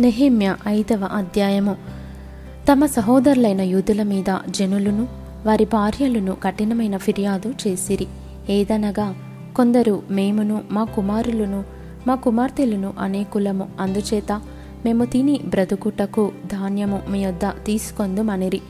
నెహిమ్య 0.00 0.56
ఐదవ 0.68 1.08
అధ్యాయము. 1.12 1.76
తమ 2.72 2.86
సహోదరులైన 2.86 3.60
యూదుల 3.60 4.02
మీద 4.02 4.38
జనులను 4.50 5.08
వారి 5.46 5.64
భార్యలను 5.64 6.36
కఠినమైన 6.42 6.96
ఫిర్యాదు 6.96 7.54
చేసిరి. 7.66 8.06
ఏదనగా 8.50 9.14
కొందరు 9.56 10.02
మేమును 10.10 10.62
మా 10.70 10.84
కుమారులను 10.84 11.64
మా 12.06 12.14
కుమార్తెలను 12.14 12.94
అనేకులము 12.98 13.68
అందుచేత 13.80 14.32
మేము 14.84 15.04
తిని 15.04 15.40
బ్రతుకుటకు 15.44 16.32
ధాన్యము 16.46 17.02
మీ 17.08 17.26
వద్ద 17.26 17.46
తీసుకొందుమనిరి. 17.46 18.60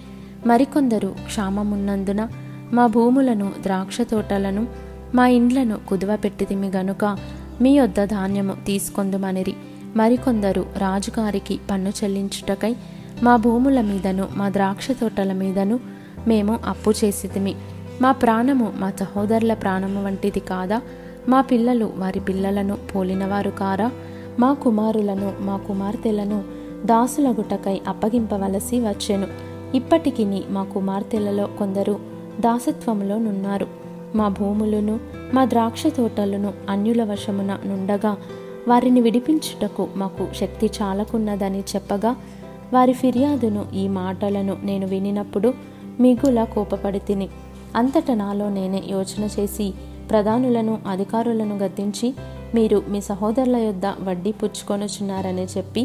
మరికొందరు 0.47 1.15
క్షామమున్నందున 1.27 2.29
మా 2.73 2.87
భూములను 2.87 3.53
ద్రాక్ష 3.63 4.01
తోటలను 4.01 4.67
మా 5.15 5.27
ఇండ్లను 5.29 5.79
కుదువ 5.89 6.17
పెట్టితిమి 6.17 6.69
గనుక 6.69 7.19
మీ 7.61 7.81
వద్ద 7.81 8.05
ధాన్యము 8.05 8.57
తీసుకొందుమనిరి. 8.67 9.55
మరికొందరు 9.97 10.67
రాజుగారికి 10.77 11.61
పన్ను 11.71 11.89
చెల్లించుటకై 11.89 12.77
మా 13.23 13.37
భూముల 13.37 13.81
మీదను 13.81 14.29
మా 14.37 14.49
ద్రాక్ష 14.49 14.91
తోటల 14.91 15.33
మీదను 15.33 15.81
మేము 16.29 16.59
అప్పు 16.67 16.91
చేసితిమి. 16.91 17.55
మా 18.03 18.13
ప్రాణము 18.13 18.73
మా 18.77 18.91
సహోదరుల 18.91 19.55
ప్రాణము 19.55 20.05
వంటిది 20.05 20.41
కాదా? 20.41 20.81
మా 21.29 21.41
పిల్లలు 21.41 21.93
వారి 21.97 22.21
పిల్లలను 22.21 22.79
పోలినవారు 22.95 23.51
కారా? 23.51 23.91
మా 24.39 24.53
కుమారులను 24.53 25.33
మా 25.41 25.57
కుమార్తెలను 25.57 26.45
దాసులగుటకై 26.85 27.81
అప్పగింపవలసి 27.89 28.81
వచ్చెను. 28.81 29.27
ఇప్పటికి 29.75 30.45
మా 30.51 30.65
కుమార్తెలలో 30.65 31.47
కొందరు 31.47 32.01
దాసత్వములో 32.41 33.19
నున్నారు. 33.19 33.67
మా 34.15 34.29
భూములను 34.29 35.01
మా 35.35 35.45
ద్రాక్ష 35.45 35.87
తోటలను 35.87 36.53
అన్యుల 36.71 37.05
వశమున 37.05 37.59
నుండగా 37.67 38.17
వారిని 38.69 39.01
విడిపించుటకు 39.01 39.89
మాకు 39.97 40.25
శక్తి 40.41 40.67
చాలకున్నదని 40.67 41.61
చెప్పగా 41.61 42.13
వారి 42.73 42.93
ఫిర్యాదును 42.93 43.63
ఈ 43.75 43.89
మాటలను 43.89 44.55
నేను 44.63 44.87
వినినప్పుడు 44.87 45.55
మిగుల 46.01 46.45
కోపపడి 46.45 46.99
తిని 46.99 47.29
అంతట 47.77 48.11
నాలో 48.11 48.49
నేనే 48.49 48.83
యోచన 48.91 49.29
చేసి 49.41 49.67
ప్రధానులను 50.11 50.79
అధికారులను 50.91 51.57
గద్దించి 51.59 52.09
మీరు 52.55 52.83
మీ 52.89 53.01
సహోదరుల 53.01 53.57
యొద్ద 53.57 53.87
వడ్డీ 53.87 54.33
పుచ్చుకొనుచున్నారని 54.33 55.47
చెప్పి 55.57 55.83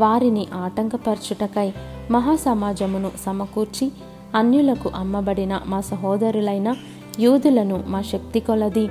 వారిని 0.00 0.46
ఆటంకపరచుటకై 0.54 1.68
మహాసమాజమును 2.10 3.10
సమకూర్చి 3.24 3.86
అన్యులకు 4.34 4.88
అమ్మబడిన 4.96 5.60
మా 5.66 5.80
సహోదరులైన 5.80 6.68
యూదులను 7.20 7.84
మా 7.86 8.02
శక్తి 8.02 8.40
కొలది 8.40 8.86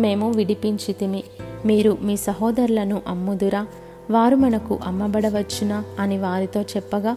మేము 0.00 0.26
విడిపించితిమి. 0.30 1.22
మీరు 1.66 1.98
మీ 2.02 2.16
సహోదరులను 2.16 3.02
అమ్ముదురా. 3.06 3.66
వారు 4.10 4.36
మనకు 4.36 4.78
అమ్మబడవచ్చునా 4.84 5.84
అని 6.00 6.18
వారితో 6.18 6.62
చెప్పగా 6.62 7.16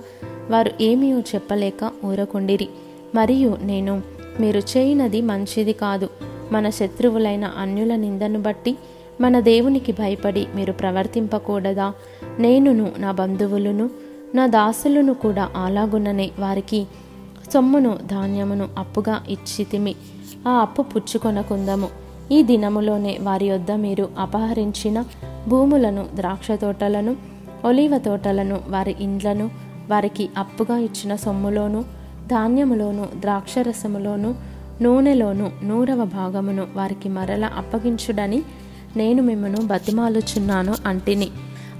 వారు 0.50 0.72
ఏమీ 0.82 1.14
చెప్పలేక 1.14 1.92
ఊరకుండిరి. 2.06 2.68
మరియు 3.16 3.58
నేను 3.64 4.02
మీరు 4.40 4.60
చేయనది 4.60 5.22
మంచిది 5.22 5.74
కాదు. 5.74 6.10
మన 6.52 6.70
శత్రువులైన 6.70 7.46
అన్యుల 7.58 7.96
నిందను 7.96 8.42
బట్టి 8.42 8.78
మన 9.22 9.40
దేవునికి 9.40 9.92
భయపడి 9.92 10.48
మీరు 10.56 10.72
ప్రవర్తింపకూడదా? 10.72 11.94
నేనును 12.40 12.92
నా 12.98 13.12
బంధువులను 13.12 13.90
నా 14.36 14.48
దాసులను 14.48 15.14
కూడా 15.14 15.50
అలాగుననే 15.56 16.32
వారికి 16.40 16.88
సొమ్మును 17.54 18.00
ధాన్యమును 18.12 18.70
అప్పుగా 18.78 19.24
ఇచ్చితిమి. 19.30 19.96
ఆ 20.48 20.52
అప్పు 20.52 20.82
పుచ్చుకొనకుందము. 20.82 22.03
ఈ 22.32 22.44
దినములోనే 22.44 23.18
వారి 23.22 23.46
యొద్ద 23.46 23.72
మీరు 23.72 24.10
అపహరించిన 24.20 25.06
భూములను 25.48 26.06
ద్రాక్ష 26.16 26.52
తోటలను 26.52 27.16
ఒలీవ 27.66 27.98
తోటలను 27.98 28.60
వారి 28.68 28.96
ఇండ్లను 29.00 29.50
వారికి 29.90 30.30
అప్పుగా 30.38 30.78
ఇచ్చిన 30.78 31.16
సొమ్ములోను 31.16 31.82
ధాన్యములోను 32.28 33.08
ద్రాక్షరసములోను 33.20 34.36
నూనెలోను 34.82 35.52
నూరవ 35.64 36.06
భాగమును 36.06 36.68
వారికి 36.76 37.10
మరల 37.10 37.46
అప్పగించుడని 37.46 38.44
నేను 38.98 39.24
మిమ్మను 39.24 39.58
బతిమాలుచున్నాను 39.66 40.74
అంటిని. 40.86 41.30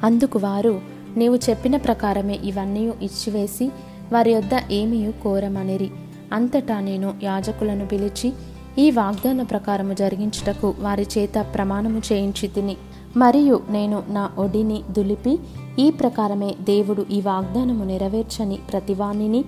అందుకు 0.04 0.40
వారు 0.40 0.82
నీవు 1.18 1.36
చెప్పిన 1.36 1.78
ప్రకారమే 1.78 2.40
ఇవన్నీ 2.44 2.84
ఇచ్చివేసి 2.84 3.72
వారి 4.14 4.32
యొద్ద 4.32 4.50
ఏమీ 4.72 5.12
కోరమనిరి. 5.24 5.90
అంతటా 6.34 6.80
నేను 6.80 7.14
యాజకులను 7.24 7.86
పిలిచి 7.86 8.34
ఈ 8.80 8.92
వాగ్దాన 8.92 9.44
ప్రకారము 9.44 9.94
జరిగించుటకు 9.94 10.74
వారి 10.80 11.08
చేత 11.18 11.46
ప్రమాణము 11.54 12.02
చేయించి 12.14 12.48
తిని. 12.48 12.78
మరియు 13.18 13.62
నేను 13.70 14.04
నా 14.10 14.30
ఒడిని 14.38 14.82
దులిపి 14.92 15.40
ఈ 15.80 15.90
ప్రకారమే 15.90 16.56
దేవుడు 16.62 17.06
ఈ 17.12 17.22
వాగ్దానము 17.22 17.84
నెరవేర్చని 17.84 18.60
ప్రతివానిని 18.72 19.44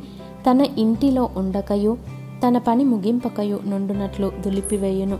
తన 0.49 0.61
ఇంటిలో 0.77 1.29
ఉండకయు 1.37 1.97
తన 2.47 2.57
పని 2.57 2.83
ముగింపకయు 2.83 3.59
నుండునట్లు 3.65 4.31
దులిపివేయును. 4.39 5.17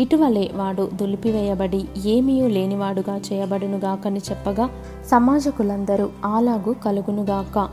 ఇటువలే 0.00 0.50
వాడు 0.54 0.90
దులిపివేయబడి 0.94 1.84
ఏమీయూ 2.06 2.48
లేనివాడుగా 2.48 3.20
చేయబడునుగాకని 3.32 4.20
చెప్పగా 4.30 4.70
సమాజకులందరూ 5.10 6.08
అలాగూ 6.24 6.72
కలుగునుగాక 6.72 7.68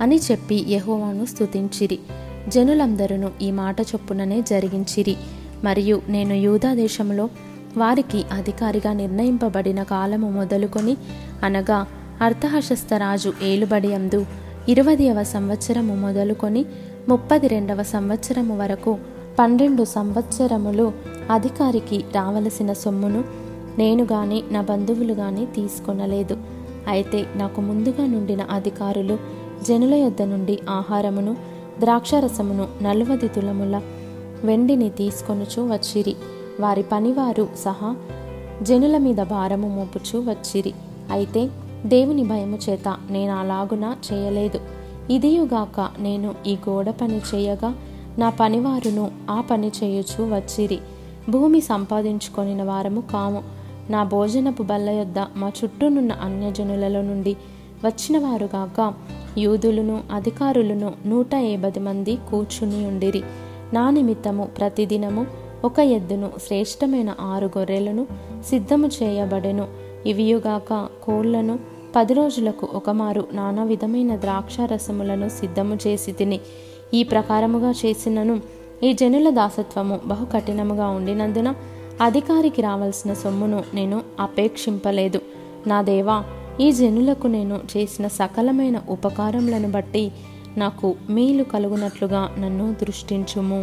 అని 0.00 0.20
చెప్పి 0.30 0.64
యహోవాను 0.68 1.24
స్తుతించిరి. 1.24 1.98
జనులందరూ 2.48 3.30
ఈ 3.42 3.50
మాట 3.50 3.80
చొప్పుననే 3.80 4.40
జరిగించిరి. 4.40 5.16
మరియు 5.64 6.02
నేను 6.08 6.32
యూదా 6.32 6.74
దేశంలో 6.74 7.28
వారికి 7.76 8.24
అధికారిగా 8.32 8.92
నిర్ణయింపబడిన 8.92 9.82
కాలము 9.82 10.30
మొదలుకొని 10.30 10.96
అనగా 11.42 11.86
అర్థహశస్తరాజు 12.22 13.32
ఏలుబడి 13.42 13.94
అందు 13.94 14.26
ఇరవదవ 14.68 15.22
సంవత్సరము 15.22 15.96
మొదలుకొని 15.96 16.64
ముప్పది 17.08 17.48
రెండవ 17.48 17.82
సంవత్సరము 17.82 18.58
వరకు 18.58 18.98
పన్నెండు 19.38 19.84
సంవత్సరములు 19.84 20.92
అధికారికి 21.30 22.04
రావలసిన 22.14 22.72
సొమ్మును 22.72 23.24
నేను 23.78 24.02
గాని 24.02 24.42
నా 24.50 24.60
బంధువులు 24.60 25.12
గాని 25.12 25.46
తీసుకొనలేదు. 25.46 26.36
అయితే 26.88 27.26
నాకు 27.36 27.60
ముందుగా 27.60 28.06
నుండిన 28.06 28.42
అధికారులు 28.42 29.18
జనుల 29.68 29.94
యొద్ద 29.94 30.22
నుండి 30.22 30.58
ఆహారమును 30.70 31.36
ద్రాక్షరసమును 31.80 32.68
నలువది 32.82 33.28
తులముల 33.28 33.80
వెండిని 34.44 34.90
తీసుకొనుచు 34.90 35.72
వచ్చిరి. 35.72 36.16
వారి 36.60 36.84
పనివారు 36.92 37.48
సహా 37.58 37.96
జనుల 38.62 38.98
మీద 38.98 39.16
భారము 39.16 39.68
మోపుచు 39.68 40.30
వచ్చిరి. 40.30 40.74
అయితే 41.10 41.50
దేవుని 41.86 42.24
భయము 42.24 42.58
చేత 42.70 42.96
నేను 43.10 43.32
అలాగున 43.32 43.96
చేయలేదు. 44.12 44.60
ఇదియుగాక 45.10 45.90
నేను 45.98 46.34
ఈ 46.46 46.58
గోడ 46.68 46.90
పని 46.90 47.20
చేయగా 47.34 47.74
నా 48.18 48.30
పనివారును 48.30 49.10
ఆ 49.30 49.40
పని 49.40 49.72
చేయుచు 49.84 50.34
వచ్చిరి. 50.34 50.78
భూమి 51.28 51.60
సంపాదించుకొనిన 51.60 52.62
వారము 52.62 53.00
కాము. 53.00 53.42
నా 53.90 54.02
భోజనపు 54.02 54.62
బల్ల 54.62 54.90
యొద్ద 54.90 55.18
మా 55.36 55.52
చుట్టూనున్న 55.64 56.12
అన్యజనులలో 56.12 57.02
నుండి 57.02 57.36
వచ్చిన 57.84 58.18
వారుగాక 58.18 58.94
యూదులను 59.38 60.02
అధికారులను 60.12 60.92
నూట 61.06 61.34
యాభై 61.34 61.80
మంది 61.80 62.16
కూర్చుని 62.16 62.86
ఉండిరి. 62.86 63.22
నా 63.72 63.90
నిమిత్తము 63.90 64.44
ప్రతిదినము 64.44 65.26
ఒక 65.64 65.78
ఎద్దును 65.78 66.30
శ్రేష్టమైన 66.46 67.14
ఆరు 67.20 67.50
గొర్రెలను 67.58 68.06
సిద్ధము 68.46 68.90
చేయబడెను. 69.02 69.68
ఇవియుగాక 70.06 70.88
కోళ్ళను 71.02 71.58
పది 71.96 72.14
రోజులకు 72.14 72.68
ఒకమారు 72.74 73.28
నానా 73.32 73.62
విధమైన 73.62 74.16
ద్రాక్ష 74.16 74.60
రసములను 74.60 75.28
సిద్ధము 75.28 75.78
చేసి 75.86 76.12
తిని. 76.12 76.40
ఈ 76.94 77.02
ప్రకారముగా 77.02 77.70
చేసినను 77.70 78.40
ఈ 78.82 78.92
జనుల 78.92 79.30
దాసత్వము 79.30 80.00
బహు 80.06 80.24
కఠినముగా 80.24 80.88
ఉండినందున 80.88 81.54
అధికారికి 82.00 82.62
రావాల్సిన 82.62 83.14
సొమ్మును 83.14 83.64
నేను 83.74 84.02
అపేక్షింపలేదు. 84.20 85.20
నా 85.66 85.82
దేవా 85.82 86.24
ఈ 86.60 86.72
జనులకు 86.72 87.26
నేను 87.26 87.56
చేసిన 87.72 88.06
సకలమైన 88.20 88.76
ఉపకారములను 88.88 89.70
బట్టి 89.70 90.04
నాకు 90.62 90.88
మేలు 91.10 91.44
కలుగునట్లుగా 91.52 92.22
నన్ను 92.38 92.66
దృష్టించుము. 92.80 93.62